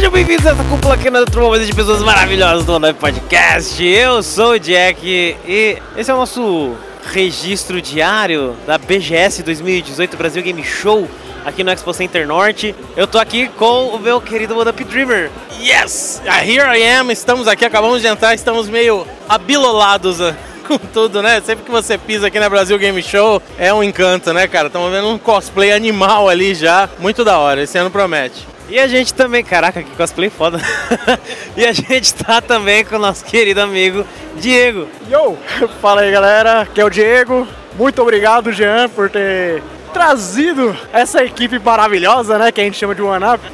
[0.00, 3.84] Sejam bem-vindos a essa cúpula aqui na turma de pessoas maravilhosas do One Podcast.
[3.84, 6.74] Eu sou o Jack e esse é o nosso
[7.12, 11.06] registro diário da BGS 2018 Brasil Game Show
[11.44, 12.74] aqui no Expo Center Norte.
[12.96, 15.30] Eu tô aqui com o meu querido One Dreamer.
[15.60, 16.22] Yes!
[16.26, 20.34] Ah, here I am, estamos aqui, acabamos de entrar, estamos meio abilolados ah,
[20.66, 21.42] com tudo, né?
[21.44, 24.68] Sempre que você pisa aqui na Brasil Game Show, é um encanto, né, cara?
[24.68, 28.48] Estamos vendo um cosplay animal ali já, muito da hora, esse ano promete.
[28.70, 30.60] E a gente também, caraca, que cosplay foda.
[31.56, 34.06] e a gente tá também com o nosso querido amigo
[34.36, 34.86] Diego.
[35.10, 35.36] Yo!
[35.82, 37.48] Fala aí galera, aqui é o Diego.
[37.76, 39.60] Muito obrigado, Jean, por ter
[39.92, 42.52] trazido essa equipe maravilhosa, né?
[42.52, 43.44] Que a gente chama de One Up.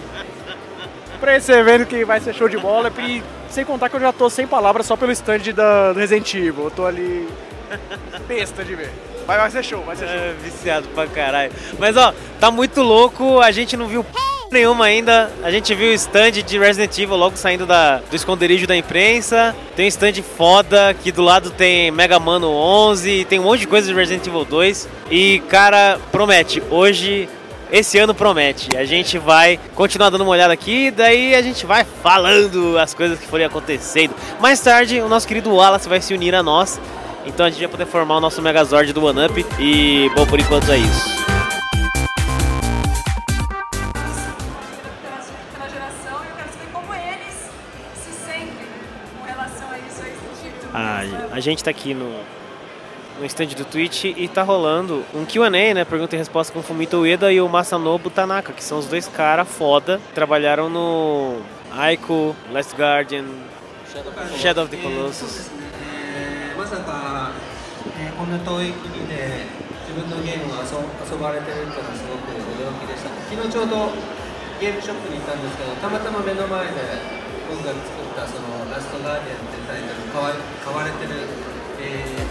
[1.19, 2.93] Pra esse evento que vai ser show de bola.
[2.99, 6.35] E sem contar que eu já tô sem palavras só pelo stand da, do Resident
[6.35, 6.65] Evil.
[6.65, 7.27] Eu tô ali
[8.29, 8.93] besta de ver.
[9.27, 10.15] Mas vai ser show, vai ser show.
[10.15, 11.53] É, viciado pra caralho.
[11.79, 14.05] Mas ó, tá muito louco, a gente não viu.
[14.51, 15.31] Nenhuma ainda.
[15.43, 19.55] A gente viu o stand de Resident Evil logo saindo da, do esconderijo da imprensa.
[19.75, 23.67] Tem um stand foda, que do lado tem Mega Man 11, tem um monte de
[23.67, 24.89] coisa de Resident Evil 2.
[25.11, 27.29] E cara, promete, hoje
[27.71, 28.77] esse ano promete.
[28.77, 33.19] A gente vai continuar dando uma olhada aqui, daí a gente vai falando as coisas
[33.19, 34.15] que forem acontecendo.
[34.41, 36.81] Mais tarde, o nosso querido Wallace vai se unir a nós.
[37.25, 39.47] Então a gente vai poder formar o nosso Megazord do One Up.
[39.59, 41.36] E, bom, por enquanto é isso.
[51.36, 52.10] A, a gente tá aqui no,
[53.20, 55.86] no stand do Twitch e tá rolando um Q&A, né?
[55.86, 59.08] Pergunta e resposta com o Fumito Ueda e o Masanobu Tanaka, que são os dois
[59.08, 60.00] caras foda.
[60.14, 61.38] Trabalharam no
[61.72, 63.26] Aiko, Last Guardian,
[64.38, 65.50] Shadow of the Colossus.
[66.14, 67.32] えーまさか、
[68.00, 69.44] えーこんな遠い国で
[69.88, 73.92] 自分のゲームが遊遊ばれてるっていうのはすごく驚きでした昨日ちょうど
[74.62, 76.78] ゲームショップに行ったんですけどたまたま目の前で
[77.50, 80.33] 僕が作ったその「ラストガーディアン」ってタイトル 買わ
[80.65, 81.11] 買われてる、
[81.79, 82.26] えー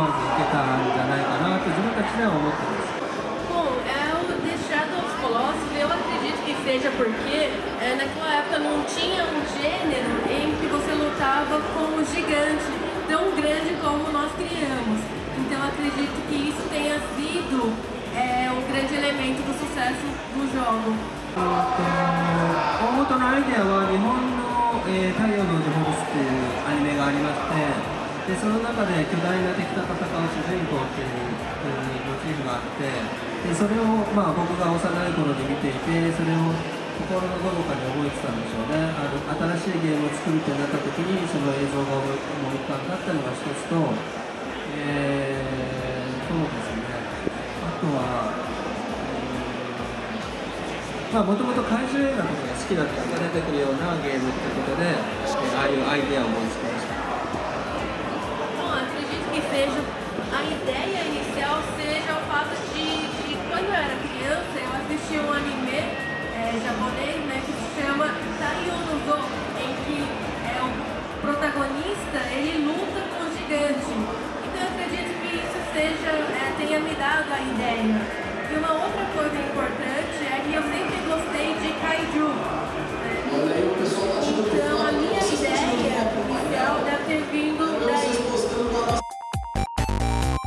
[0.00, 2.96] わずいけたんじゃないかなと自分たちでは思ってます。
[3.52, 8.58] Bom, é o The Shadow of Colossus, eu acredito que seja porque é, naquela época
[8.58, 12.64] não tinha um gênero em que você lutava com um gigante
[13.08, 15.00] tão grande como nós criamos.
[15.38, 17.72] Então eu acredito que isso tenha sido
[18.16, 20.96] é, um grande elemento do sucesso do jogo.
[21.36, 26.32] 大元のアイデアは日本の、えー太陽のジョホルス」っていう
[26.64, 31.25] アニメがありまして でその中で巨大な敵と戦う主人公っていう
[31.61, 36.53] えーモチーフがあってでそれを、まあ、僕が幼い頃に見ていてそれを
[37.01, 38.93] 心のどこかに覚えてたんでしょうね。
[38.93, 39.17] あの
[39.57, 42.21] 新しいゲームを作るってなった時にその映像が思い
[42.61, 43.73] 浮かんだったのが一つと、
[44.77, 46.85] えーそうですね。
[47.65, 48.31] あとは
[51.11, 54.95] まあもともと怪獣映画とかが好きだったんで出てくるようなゲームってことで、え
[55.57, 56.60] ああいうアイデアを思いつき
[59.61, 59.81] seja
[60.33, 65.31] a ideia inicial seja o fato de, de quando eu era criança eu assistia um
[65.33, 65.85] anime
[66.33, 68.09] é, japonês né, que se chama
[68.41, 68.97] Taiyo no
[69.61, 73.93] em que é, o protagonista ele luta com o gigante.
[74.49, 78.01] Então eu acredito que isso seja, é, tenha me dado a ideia.
[78.49, 82.33] E uma outra coisa importante é que eu sempre gostei de kaiju.
[82.33, 83.61] né?
[84.57, 87.70] Então a minha ideia inicial deve ter vindo.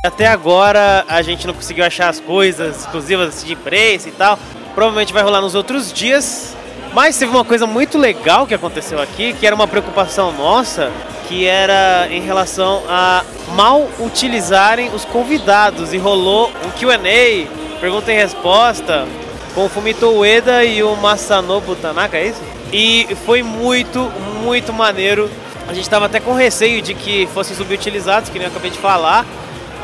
[0.05, 4.37] Até agora a gente não conseguiu achar as coisas exclusivas de imprensa e tal.
[4.73, 6.55] Provavelmente vai rolar nos outros dias.
[6.93, 10.89] Mas teve uma coisa muito legal que aconteceu aqui, que era uma preocupação nossa,
[11.27, 13.23] que era em relação a
[13.53, 15.93] mal utilizarem os convidados.
[15.93, 17.49] E rolou um QA,
[17.81, 19.05] pergunta e resposta,
[19.53, 22.41] com o Fumito Ueda e o Masanobu Tanaka, é isso?
[22.71, 24.11] E foi muito,
[24.41, 25.29] muito maneiro.
[25.67, 28.77] A gente tava até com receio de que fossem subutilizados, que nem eu acabei de
[28.77, 29.25] falar.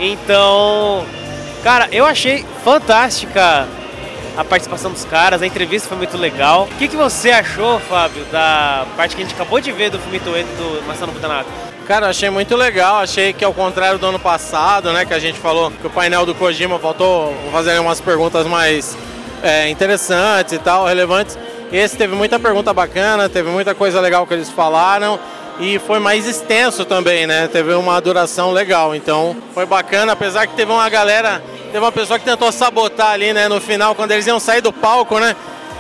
[0.04, 1.06] Então,
[1.64, 3.68] cara, eu achei fantástica
[4.36, 6.64] a participação dos caras, a entrevista foi muito legal.
[6.64, 10.00] O que, que você achou, Fábio, da parte que a gente acabou de ver do
[10.00, 11.48] Fumito Ueda e do Masanobu Tanaka?
[11.86, 12.98] Cara, achei muito legal.
[12.98, 16.26] Achei que ao contrário do ano passado, né, que a gente falou que o painel
[16.26, 18.98] do Kojima faltou fazer umas perguntas mais
[19.44, 21.38] é, interessantes e tal, relevantes.
[21.72, 25.20] Esse teve muita pergunta bacana, teve muita coisa legal que eles falaram
[25.60, 27.48] e foi mais extenso também, né?
[27.48, 32.18] Teve uma duração legal, então foi bacana, apesar que teve uma galera, teve uma pessoa
[32.18, 35.36] que tentou sabotar ali, né, no final, quando eles iam sair do palco, né?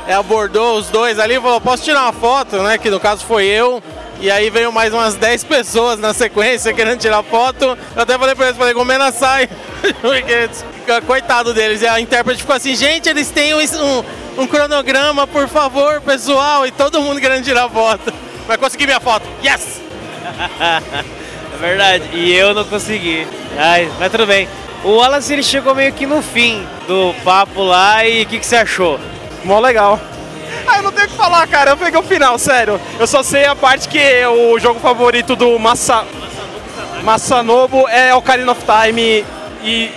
[0.07, 2.77] É, abordou os dois ali e falou, posso tirar uma foto, né?
[2.77, 3.81] Que no caso foi eu.
[4.19, 7.77] E aí veio mais umas 10 pessoas na sequência querendo tirar foto.
[7.95, 9.49] Eu até falei pra eles, falei, Gomena sai.
[10.01, 10.49] Porque,
[11.07, 11.81] coitado deles.
[11.81, 14.03] E a intérprete ficou assim, gente, eles têm um, um,
[14.43, 16.67] um cronograma, por favor, pessoal.
[16.67, 18.13] E todo mundo querendo tirar foto.
[18.51, 19.25] Vai conseguir minha foto.
[19.41, 19.79] Yes!
[20.59, 22.09] é verdade.
[22.11, 23.25] E eu não consegui.
[23.57, 24.45] Ai, mas tudo bem.
[24.83, 28.45] O Wallace ele chegou meio que no fim do papo lá e o que, que
[28.45, 28.99] você achou?
[29.45, 29.97] Mó legal.
[30.67, 31.71] Ah, eu não tenho o que falar, cara.
[31.71, 32.77] Eu peguei o final, sério.
[32.99, 36.05] Eu só sei a parte que o jogo favorito do Massa...
[37.05, 39.25] Massanobu é Ocarina of Time
[39.63, 39.89] e...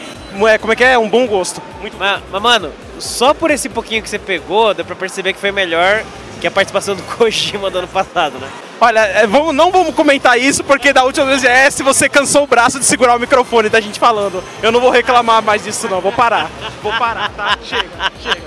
[0.49, 0.97] É, como é que é?
[0.97, 1.61] Um bom gosto.
[1.81, 5.41] Muito mas, mas, mano, só por esse pouquinho que você pegou, deu pra perceber que
[5.41, 6.05] foi melhor
[6.44, 8.46] que a participação do Kojima do ano passado, né?
[8.79, 12.44] Olha, é, vamos, não vamos comentar isso, porque da última vez é se você cansou
[12.44, 14.44] o braço de segurar o microfone da gente falando.
[14.62, 16.50] Eu não vou reclamar mais disso não, vou parar.
[16.82, 17.56] Vou parar, tá?
[17.64, 17.88] Chega,
[18.23, 18.43] chega.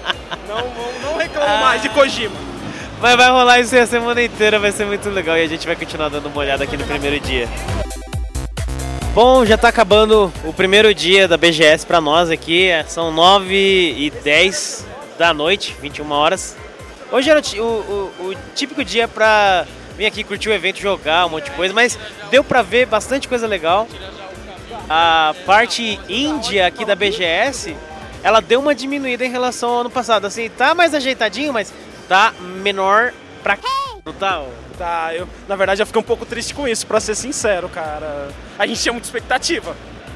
[0.47, 1.61] Não, não, não reclamo ah.
[1.61, 2.35] mais de Kojima.
[3.01, 5.75] Mas vai rolar isso a semana inteira, vai ser muito legal e a gente vai
[5.75, 7.49] continuar dando uma olhada aqui no primeiro dia.
[9.15, 14.11] Bom, já tá acabando o primeiro dia da BGS para nós aqui, são 9 e
[14.23, 14.85] 10
[15.17, 16.66] da noite, 21 horas.
[17.12, 19.65] Hoje era o, o, o típico dia pra
[19.98, 21.98] vir aqui curtir o evento, jogar um monte de coisa, mas
[22.30, 23.88] deu pra ver bastante coisa legal.
[24.89, 27.75] A parte índia aqui da BGS,
[28.24, 30.25] ela deu uma diminuída em relação ao ano passado.
[30.25, 31.74] Assim, tá mais ajeitadinho, mas
[32.07, 32.33] tá
[32.63, 33.57] menor pra
[34.06, 34.45] não tá?
[34.77, 38.30] Tá, eu na verdade eu fiquei um pouco triste com isso, pra ser sincero, cara.
[38.57, 39.75] A gente tinha muita expectativa.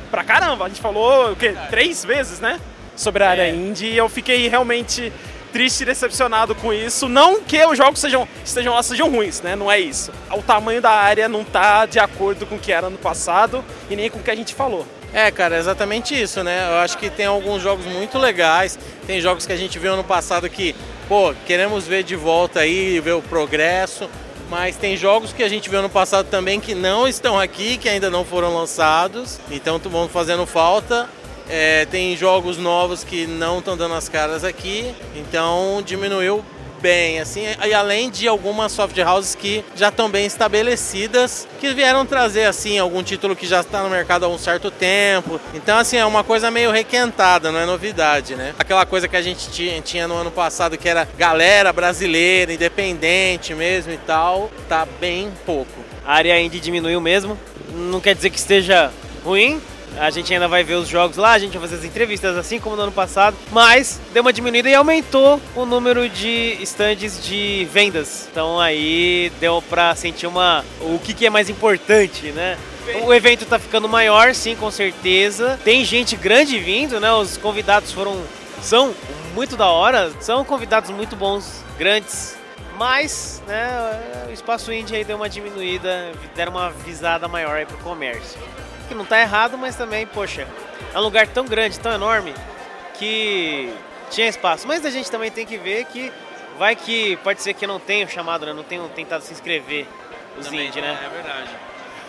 [0.10, 1.56] Pra caramba, a gente falou o quê?
[1.70, 2.60] Três vezes, né?
[2.96, 3.56] Sobre a área é.
[3.56, 5.12] indie e eu fiquei realmente
[5.51, 7.07] triste e decepcionado com isso.
[7.07, 9.56] Não que os jogos sejam, estejam lá sejam ruins, né?
[9.56, 10.12] Não é isso.
[10.31, 13.95] O tamanho da área não tá de acordo com o que era no passado e
[13.95, 14.86] nem com o que a gente falou.
[15.13, 16.68] É, cara, exatamente isso, né?
[16.69, 20.06] Eu acho que tem alguns jogos muito legais, tem jogos que a gente viu no
[20.06, 20.74] passado que,
[21.07, 24.09] pô, queremos ver de volta aí, ver o progresso,
[24.50, 27.89] mas tem jogos que a gente viu no passado também que não estão aqui, que
[27.89, 31.09] ainda não foram lançados, então vão fazendo falta.
[31.53, 36.42] É, tem jogos novos que não estão dando as caras aqui, então diminuiu
[36.81, 42.06] bem, assim, e além de algumas soft houses que já estão bem estabelecidas, que vieram
[42.06, 45.39] trazer, assim, algum título que já está no mercado há um certo tempo.
[45.53, 48.56] Então, assim, é uma coisa meio requentada, não é novidade, né?
[48.57, 49.50] Aquela coisa que a gente
[49.83, 55.83] tinha no ano passado, que era galera brasileira, independente mesmo e tal, tá bem pouco.
[56.04, 57.38] A área indie diminuiu mesmo,
[57.74, 58.92] não quer dizer que esteja
[59.24, 59.62] ruim,
[59.98, 62.60] a gente ainda vai ver os jogos lá, a gente vai fazer as entrevistas assim
[62.60, 67.68] como no ano passado, mas deu uma diminuída e aumentou o número de stands de
[67.72, 68.28] vendas.
[68.32, 72.58] Então aí deu pra sentir uma o que, que é mais importante, né?
[73.04, 75.60] O evento tá ficando maior, sim, com certeza.
[75.64, 77.12] Tem gente grande vindo, né?
[77.14, 78.22] Os convidados foram
[78.62, 78.94] são
[79.34, 82.36] muito da hora, são convidados muito bons, grandes.
[82.78, 87.78] Mas, né, o espaço indie aí deu uma diminuída, deram uma visada maior aí pro
[87.78, 88.40] comércio
[88.92, 90.46] que não está errado, mas também, poxa,
[90.94, 92.34] é um lugar tão grande, tão enorme,
[93.00, 93.74] que
[94.10, 94.68] tinha espaço.
[94.68, 96.12] Mas a gente também tem que ver que
[96.60, 98.52] vai que pode ser que não tenham chamado, né?
[98.52, 99.88] Não tenham tentado se inscrever
[100.38, 101.00] os também, indie, né?
[101.06, 101.50] É verdade.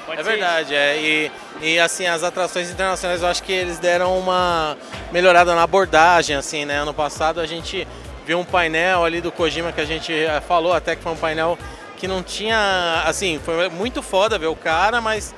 [0.04, 0.98] Pode é verdade, é.
[1.00, 4.76] E, e assim, as atrações internacionais eu acho que eles deram uma
[5.12, 6.80] melhorada na abordagem, assim, né?
[6.80, 7.86] Ano passado a gente
[8.26, 11.16] viu um painel ali do Kojima que a gente eh, falou até que foi um
[11.16, 11.56] painel
[11.96, 13.04] que não tinha.
[13.06, 15.32] Assim, foi muito foda ver o cara, mas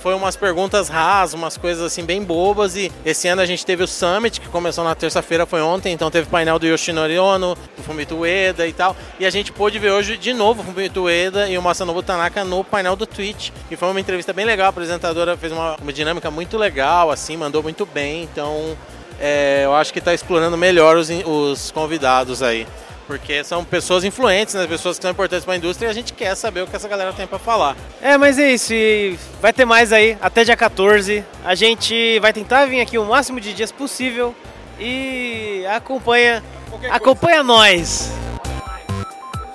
[0.00, 2.74] foi umas perguntas rasas, umas coisas assim bem bobas.
[2.76, 6.10] E esse ano a gente teve o Summit, que começou na terça-feira, foi ontem, então
[6.10, 8.96] teve painel do Yoshinori Ono, do Fumito Ueda e tal.
[9.18, 12.44] E a gente pôde ver hoje de novo o Fumito Ueda e o Masanobu Tanaka
[12.44, 13.50] no painel do Twitch.
[13.70, 17.36] E foi uma entrevista bem legal, a apresentadora fez uma, uma dinâmica muito legal, assim,
[17.36, 18.22] mandou muito bem.
[18.22, 18.76] Então
[19.20, 22.66] é, eu acho que está explorando melhor os, os convidados aí
[23.10, 24.68] porque são pessoas influentes, né?
[24.68, 26.86] pessoas que são importantes para a indústria e a gente quer saber o que essa
[26.86, 27.76] galera tem para falar.
[28.00, 31.24] É, mas é isso, e vai ter mais aí até dia 14.
[31.44, 34.32] A gente vai tentar vir aqui o máximo de dias possível
[34.78, 36.40] e acompanha,
[36.88, 38.12] acompanha nós.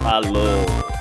[0.02, 0.95] Falou.